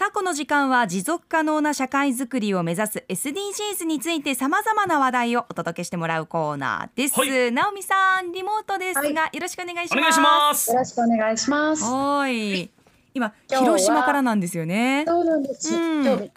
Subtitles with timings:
[0.00, 11.84] さあこの時間は持続可能な社会づくりを目指す SDGs についてさまざまな話題をお届けしてもらうコーナーです、はい直美さんリモートですが、はいよろしくお願いしますお願いしますよろしくお願いします。
[11.84, 12.70] はい
[13.12, 15.74] 今広島からなんですよねそうなんです。
[15.74, 16.30] うん今日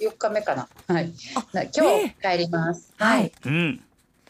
[0.00, 0.68] 四日目かな。
[0.88, 1.12] はい。
[1.52, 2.92] な今ね日帰ります。
[2.98, 3.30] はい。
[3.46, 3.80] うん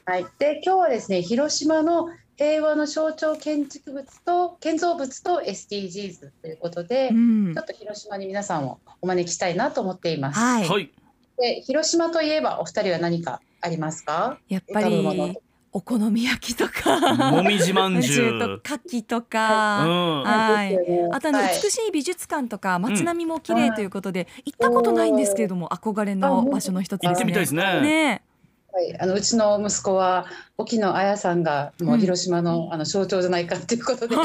[0.05, 0.27] はい。
[0.39, 7.53] で今日はですね広島の平和の象徴建築物と建造物と SDGs ということで、うん。
[7.55, 10.39] ちょっと広島に皆さんをお招きしたいなと思っています。
[10.39, 10.91] はい、はい。
[11.37, 14.39] で広島といえばお二人は何かありますか？
[14.49, 15.41] やっぱり
[15.73, 20.23] お好み焼きとかもみじまんじゅとう牡蠣とうか、ん。
[20.23, 20.79] はい。
[21.13, 21.61] あとあのはい。
[21.63, 27.11] 美しい美術館とか街並みも綺麗ということで、行ったことないんですけれども憧れの場所の一つですね。
[27.11, 27.81] 行ってみたいですね。
[27.81, 28.23] ね
[28.73, 30.27] はい、あのうちの息子は
[30.59, 34.15] 沖野綾さんがもう広島の,、あの象徴じゃないかっていうことで。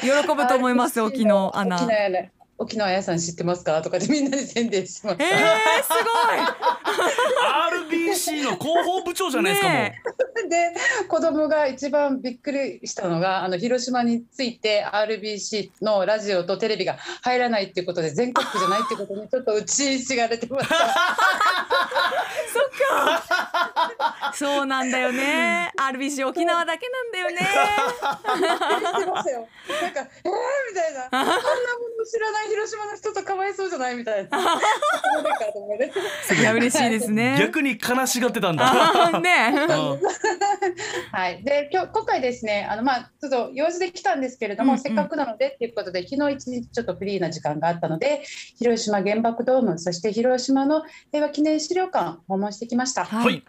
[0.00, 1.76] 喜ぶと思います沖野アナ。
[1.76, 3.82] 沖野綾沖野綾さん知ってますか？
[3.82, 5.32] とかでみんなで宣伝しました、えー、
[5.82, 5.90] す
[8.30, 10.00] RBC の広報部長じゃないですかもう、ね
[10.48, 10.72] で
[11.08, 20.74] 子供が一番びっくりしたのがあの広島について RBC のラジオとテレビが入らないっていうことで全国区じゃないっていうことにちょっと打ちひしがれてました。
[24.34, 25.70] そうなんだよね。
[25.76, 27.36] RBC 沖縄だけなんだよね。
[27.36, 29.48] してましたよ
[29.82, 30.32] なんかえー、
[30.70, 31.38] みたいなこんなも
[31.98, 34.38] の知らない広島の人とかわいそうじゃないみたいな
[36.38, 37.36] いや嬉しいですね。
[37.38, 39.52] 逆に悲しがってたんだ、ね。
[40.34, 48.22] う んはい、で今日今回ですねあの、まあ、ちょっと用事で来たんですけれども、うんうんせっかくなのでっていうことで昨日一日ちょっとフリーな時間があったので
[48.58, 53.04] 広島原爆ドームそして広島の平和記念資料館訪問してきました。
[53.04, 53.44] ははいい。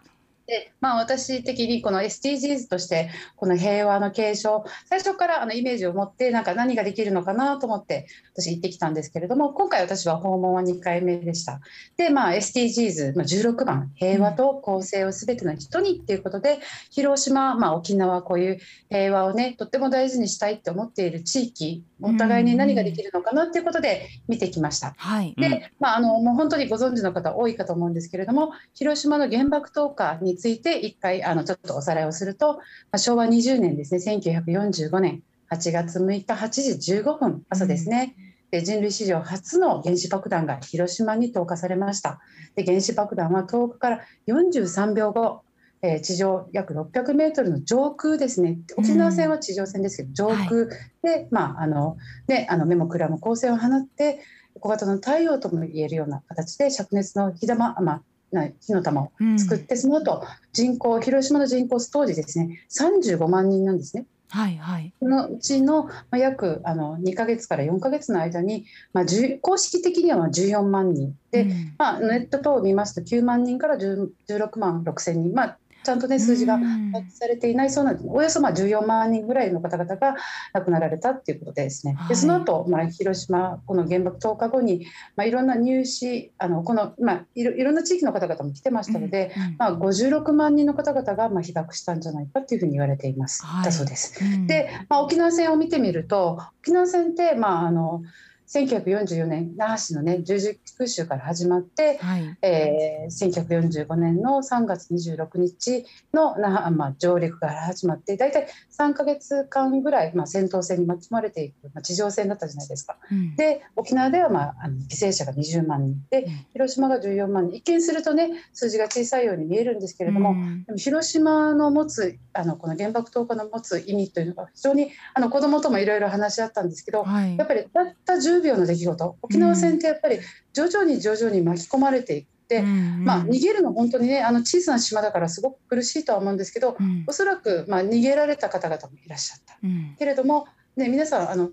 [0.47, 11.61] でまあ、私的にこの SDGs としてこの平和の継承最初からあのイメージを持ってなんか何ができるのかなと思って私行ってきたんですけれども今回私は訪問は2回目でした。
[11.97, 16.59] で、まあ、SDGs、まあ、16番平和と公正をすべての人にっていうことで、
[16.91, 24.94] 広島、まあ、沖縄こういう平和をねとっても大事にしたいって思っている地域お互いに何ができるのかなっていうことで見てきました。
[24.97, 25.33] はい。
[25.35, 32.62] うんで、まあ、あのもう本当にご存知の方多いかと思うんですけれども広島の原爆投下について一回あのちょっとおさらいをすると、ま
[32.94, 38.16] あ、昭和20年ですね1945年8月6日8時15分朝ですね。
[38.51, 42.19] で人類史上初の原子爆弾が広島に投下されました。
[42.56, 45.41] で原子爆弾は投下から43秒後、
[45.81, 50.66] えー地上約600メートルの上空ですね沖縄戦は地上戦ですけど、上空
[51.03, 51.97] で、まああの
[52.28, 54.19] ね、あの目もくらむ光線を放って
[54.59, 64.06] 小型の太陽とも言えるような形で灼熱の火玉、まあ、な火の玉をうん作って、その後人口広島の人口当時ですね35万人なんですね。
[64.30, 64.94] はいはい。
[65.00, 76.91] そのうちのまあ約あの2ヶ月から4ヶ月の間に、まあ、10公式的にはまあ14万人で、うんまあ、ネット等を見ますと9万人から10 16万6千人、まあ、ちゃんとね数字がうん。
[76.91, 78.07] 把握されていないそうなんです。
[78.09, 80.16] およそまあ14万人ぐらいの方々が
[80.53, 82.09] 亡くなられたっていうことでですね、はい。
[82.09, 94.24] でその後、まあ広島この原爆投下後に、まあ、いろんな入試あのこの、まあ、いろいろんな地域の方々も来てましたので、うんまあ、56万人の方々がまあ被爆したんじゃないかっていうふうに言われています、はいだそうです。
[94.24, 94.47] うん。
[94.47, 98.01] で、まあ、沖縄戦を見てみると沖縄戦って、まあ、あの
[98.47, 102.38] 1944年那覇市のね十字空襲から始まって、はい。
[102.41, 108.47] えー、1945年の3月26日の那覇、まあ、上陸から始まって大体
[108.78, 112.97] 3ヶ月間ぐらい、まあ、戦闘戦に巻き込まれていく、まあ、地上戦だったじゃないですか。
[113.11, 113.35] うん。
[113.35, 115.95] で沖縄では、まあ、あの犠牲者が20万人。
[116.09, 116.45] でうん。
[116.53, 117.56] 広島が14万人。
[117.56, 120.63] 一見するとね数字が小さいように見えるんですけれども、うん。
[120.66, 127.38] でも広島の持つあのこの原爆投下の持つ意味というのが非常にあの子どもともいろいろ話し合ったんですけど、はい。
[127.38, 129.18] やっぱりたった10秒の出来事。
[129.22, 130.19] 沖縄戦ってやっぱり
[130.53, 137.03] 徐々に徐々に巻き込まれていって、うんまあ、逃げるの本当にねあの小さな島だからすごく苦しいとは思うんですけどうん。
[137.07, 139.57] おそらくまあ逃げられた方々もいらっしゃった。
[139.63, 139.95] うん。
[139.97, 141.51] けれども、ね、皆さんあの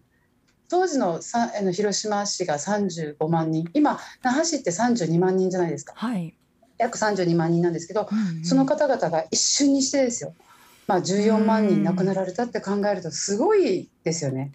[0.69, 3.68] 当時のさあの広島市が35万人。
[3.74, 5.92] 今那覇市って32万人じゃないですか。
[5.97, 6.34] はい。
[6.83, 10.34] 約32万人なんですけどうんその方々が一瞬にしてですよ、
[10.86, 14.53] まあ、14万人亡くなられたって考えるとすごいですよね。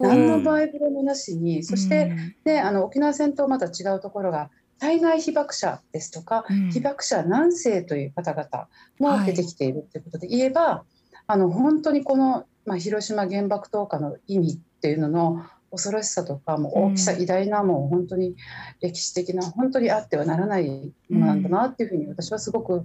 [0.00, 2.12] 何のバイブルもなしにそして、
[2.60, 6.70] あの沖縄戦とまた違うところが体内被爆者ですとか、うん。
[6.70, 8.68] 被爆者何世という方々
[8.98, 10.84] も出てきているということで言えば、
[11.26, 18.34] あの本当にこの、まあ、広島原爆投下の意味っていうのの恐ろしさとかもう大きさ、うん偉大なもう本当に
[18.80, 22.84] 歴史的な本当にあってはならないものなんだなっていうふうに私はすごく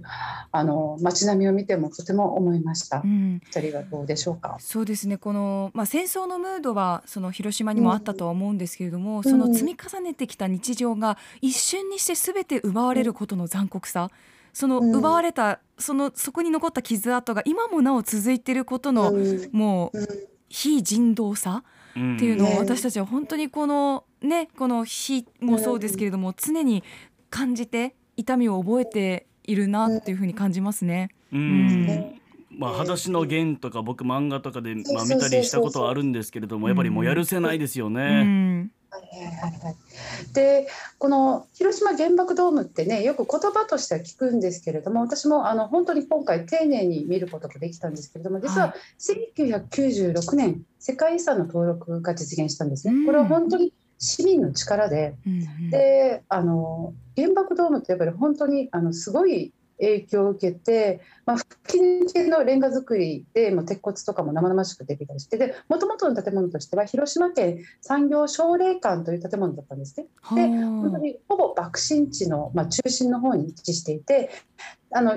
[0.50, 3.02] あの街並みを見てもとても思いました。
[3.04, 3.40] うん。
[3.44, 4.56] 二人はどうでしょうか？
[4.60, 5.18] そうですね。
[5.18, 9.22] この、まあ、戦争のムードはその広島にもあったとは思うんですけれども、ん。
[9.24, 14.10] その積み重ねてきた日常が一瞬にして全て奪われることの残酷さ。
[14.52, 14.94] そのうん。
[14.94, 19.48] 奪われたそのそこに残った傷跡が今もなお続いていることの、うん。
[19.52, 20.06] もううん。
[20.48, 21.62] 非人道さ。
[21.64, 22.56] うんっていうのをね。
[22.58, 26.82] 私たちは本当にこのねこの非もそうですけれども常に
[27.30, 31.10] 感じて痛みを覚えているなっていうふうに感じますね。
[31.32, 31.86] うん。
[31.86, 32.20] ね
[32.50, 38.22] まあ、裸足の弦とか僕漫画とかで、まあ、見たりしたことはあるんですけれどもやっぱりもうやるせないですようね。
[38.22, 39.76] んはいはいはいはい。
[40.32, 40.66] で
[40.98, 53.00] この広島原爆ドームってねよく言葉としては聞くんですけれども私もあの本当に今回丁寧に見ることができたんですけれども実は1996年世界遺産の登録が実現したんですうん。
[53.00, 53.06] ね。
[53.06, 55.14] これは本当に市民の力で。
[55.26, 55.70] うんうん。
[55.70, 70.06] であの原爆ドームってやっぱり本当にあのすごい影響を受けて、まあ、吹き抜けのレンガ造りでもう鉄骨とかも生々しく出てきたりしてで元々の建物としては広島県産業奨励館という建物だったんですね。
[70.34, 74.30] で本当にほぼ爆心地の、まあ、中心の方に位置していて
[74.92, 75.16] あの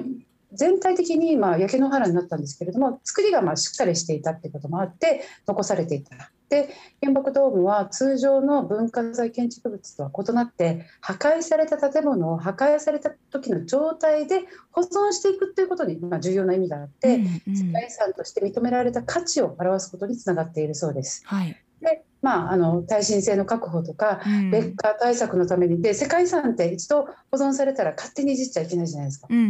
[0.54, 6.32] 全体的にまあ焼け野原になったんですけれども作りがまあしっかりしていたっていうこともあって残されていた。
[6.54, 6.70] で
[7.02, 14.42] 原爆ドームは通常の文化財建築物とは異なって破壊された建物を破壊された時の状態で
[14.72, 21.24] 保存していくということにまあ重要な意味があって、うんうん世界遺産として認められた価値を表すことにつながっているそうです。
[21.26, 29.28] はいでまあ、あの耐震性の確保とかうん劣化対策のためにで世界遺産って一度保存されたら勝手にいじっちゃいけないじゃないですか。
[29.30, 29.48] うんうんう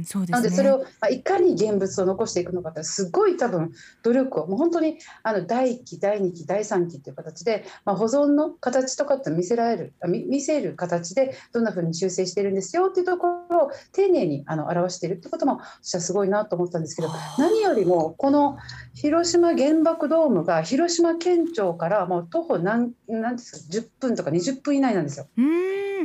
[0.00, 0.32] んそうですね。
[0.32, 3.72] なのでそれを、まあ、いかに現物を残していくのかってすごい多分
[4.02, 18.58] 努力をもう本当にあの第1期第2期第3期っていう形で、まあ、保存の形とかって見せられるあ見見せる形でどんなふうに修正しているんですよっていうところを丁寧にあの表しているってことも私はすごいなと思ったんですけど何よりもこの
[18.94, 25.26] 広島原爆ドームが広島県庁からもう徒歩何何ですか10分とか20分以内なんですよ。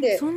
[0.02, 0.28] で考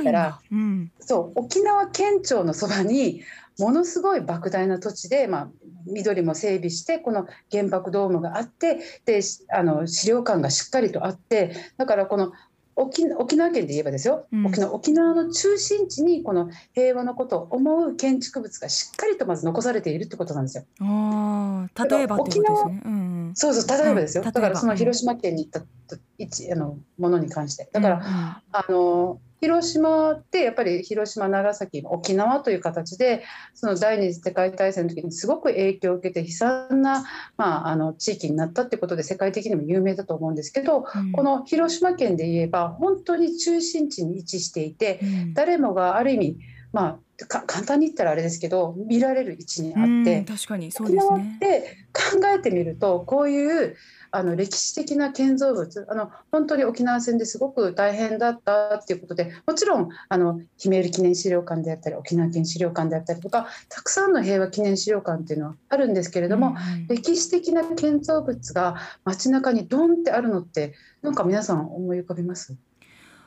[0.00, 0.90] えたらうん。
[1.00, 3.22] そう沖縄県庁のそばに
[3.58, 5.48] ものすごい莫大な土地で、まあ、
[5.86, 12.32] 緑も整備してこの原爆ドームがあってでしあの資料館がしっかりとあってだからこの
[12.76, 14.46] 沖沖縄県で言えばですよ、うん。
[14.46, 20.64] 沖縄沖縄の中心地にこの平和のことを思う建築物がしっかりとまず残されているってことなんですよ。
[20.80, 22.82] ああ例えばってことですね。
[22.84, 23.32] うんうん。
[23.34, 27.68] そうそう例えばですよ、うんだからその広島県に行ったと一あのものに関して。
[27.72, 28.10] だから、うんうん。
[28.10, 37.04] あの広島ってやっぱり広島長崎沖縄という形でその第二次世界大戦の時にすごく影響を受けて悲惨な、
[37.36, 41.12] まあ、あの地域になったってことで世界的にも有名だと思うんですけど、うん。
[41.12, 45.34] この広島県で言えば本当に中心地に位置していてうん。
[45.34, 46.38] 誰もがある意味
[46.74, 50.18] まあか簡単に言ったらあれですけど見られる位置にあって。
[50.18, 51.38] うん確かにそうですね。
[51.40, 53.76] て考えてみるとこういう
[54.10, 72.54] あの歴史的な建造物あの本当に沖縄戦ですごく大変だったっていうことでもちろんあのひめゆり記念資料館であったり沖縄県資料館であったりとかたくさんの平和記念資料館っていうのはあるんですけれども、うんうん歴史的な建造物が街中にドンってあるのってなんか皆さん思い浮かびます？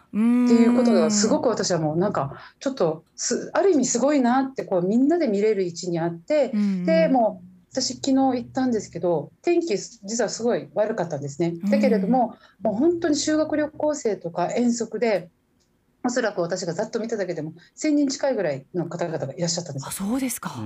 [0.07, 6.51] っっていうことがすごく私はもうなんかちょっとすある意味すごいなってこうみんなで見れる位置にあって、
[6.85, 11.53] でもう私昨日行ったんですけど天気実はすごい悪かったんですね。
[11.69, 15.29] だけれども、もう本当に修学旅行生とか遠足で
[16.07, 19.91] おそらく私がざっと見ただけでも1,000人近いぐらいの方々がいらっしゃったんですあ。
[19.91, 20.55] そうですか。
[20.57, 20.65] う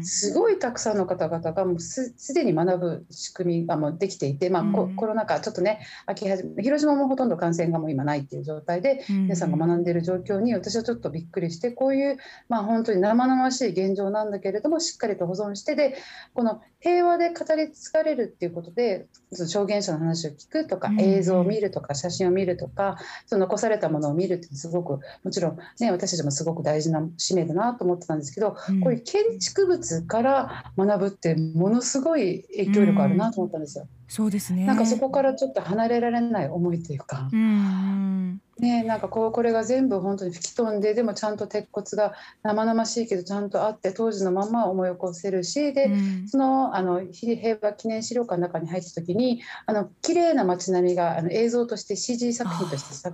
[0.00, 15.96] うすごいたくさんの方々がもうすすでに学ぶ仕組みがもうできていて、まあコロナ禍ちょっとね飽き始め広島もほとんど感染がもう今ないっていう状態で皆さんが学んでいる状況に私はちょっとびっくりしてこういう、まあ、本当に生々しい現状なんだけれどもしっかりと保存してで
[16.34, 22.96] この平和で語り継がれるっていうことでその証言者の話を聞くとかうん映像を見るとか写真を見るとか
[23.26, 33.86] その残されたものを見るってすごくもちろん、ね、私たちもすごく大事な使命だなと思ってたんですけどうんこういう建築物から学ぶってものすごい影響力あるなと思ったんですよ。
[34.08, 34.66] そうですね。
[34.66, 37.28] なんかそこからちょっと離れられない思いというか。
[37.32, 42.12] うんうんね、なんかこうこれが全部本当に吹き飛んででもちゃんと鉄骨が
[42.42, 53.12] 生々しいけどちゃんとあって当時のまま思い起こせるしで、うんそのあの平和記念資料館の中に入った時にあの綺麗な街並みがあの映像として CG 作品としてさ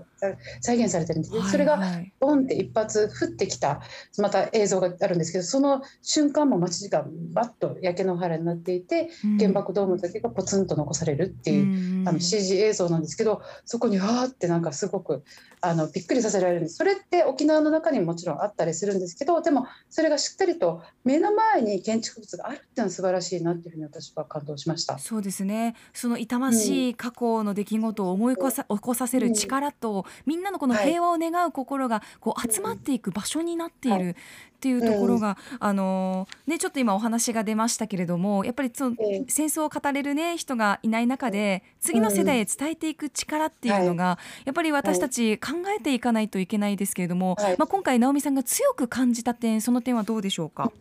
[0.60, 3.80] 再現されてるんです、はいそれがはいボンって一発降ってきた
[4.18, 11.62] また映像があるんですけどその瞬間も街がバッと焼け野原になっていてうん原爆ドームだけがポツンと残されるっていう。
[11.62, 15.24] うんあの CG 映像なんですけど、そこにわーってなんかすごく
[15.60, 16.76] あのびっくりさせられるんです。
[16.76, 24.98] それって沖縄の中にももちろんあったりするんですけどでもそれがしっかりと目の前に建築物があるっていうのは素晴らしいなっていうふうに私は感動しました。
[24.98, 25.74] そうですね。
[25.92, 39.24] その痛ましい過去の出来事を思い起こさ起こさせる力と、みんなのこの平和を願う心がこう集まっていく場所になっているっていうところが、あのねちょっと今お話が出ましたけれどもやっぱりそのええ。
[39.28, 47.56] 戦争を語れるね人がいない中で次の世代へ伝えていく力っていうのが、やっぱり私たち考えていかないといけないですけれども、はい。
[47.58, 50.72] まあ、今回直美さんが強く感じた点その点はどうでしょうか？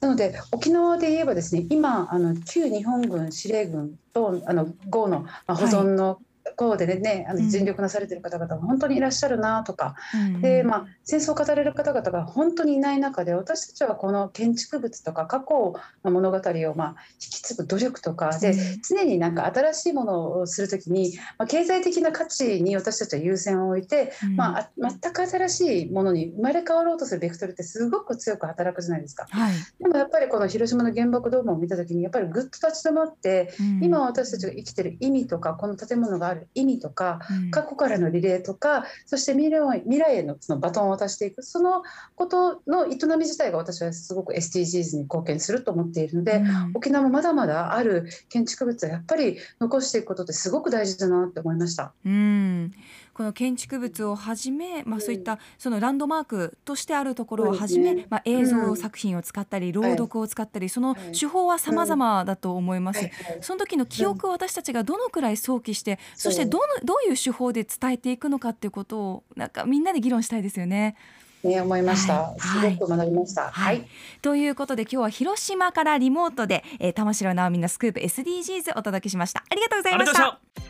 [0.00, 6.20] なので沖縄で言えばですね今あの旧日本軍司令軍とあの郷のまあ保存の
[6.56, 7.44] 郷でね、あうん。
[7.44, 10.40] の尽力なされてる方々が本当にいらっしゃるなとか、うん。
[10.40, 18.56] でまあ、戦争を語れる方々が本当にいない中で私たちはこの建築物とか過去の物語をまあ引き継ぐ努力とかで、うん。
[18.82, 24.36] 常になんか新しいものをするときに、まあ、経済的な価値に私たちは優先を置いて、うん。
[24.36, 29.26] まあ、あ全く新しいものに生まれ変わろうとするベクトルってすごく強く働くじゃないですか。
[29.30, 29.54] はい。
[29.78, 33.84] でもやっぱりこの広島の原爆ドームを見たときにやっぱりぐっと立ち止まって、うん。
[33.84, 37.50] 今私たちが生きてる意味とかこの建物がある意味とかうん。
[37.50, 41.82] 過去からのリレーとかそして未来未来へのそのバトンを渡していくその
[42.14, 46.72] ことの営み自体が私はすごく SDGs に貢献すると思っているので、うん。
[46.74, 51.92] 沖縄もまだまだある建築物はやっぱり残していくことってすごく大事だなって思いました。
[52.04, 52.72] うん、
[53.20, 63.00] この建築物をはじめ、まあ、そういったそのランドマークとしてあるところをはじめ、まあ、映うん像作品を使ったり、朗読を使ったり、そのはい手法は様々だと思います。
[63.00, 63.12] はい
[63.42, 70.96] その時の記憶を私たちがどのくらい想起して、そしてどのどういう手法で伝えていくのかっていうことをなんかみんなで議論したいですよね。
[71.44, 72.34] ね、思いました。
[72.38, 73.50] はいすごく学びました。
[73.50, 73.86] はい。
[74.22, 79.44] ということで今日は広島からリモートで、えー、玉城直美のスクープ SDGs お届けしました。
[79.46, 80.69] ありがとうございました。